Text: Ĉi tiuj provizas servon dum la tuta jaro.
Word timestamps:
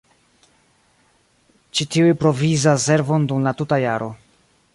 Ĉi 1.77 1.87
tiuj 1.97 2.15
provizas 2.25 2.89
servon 2.91 3.29
dum 3.35 3.47
la 3.51 3.55
tuta 3.61 3.81
jaro. 3.87 4.11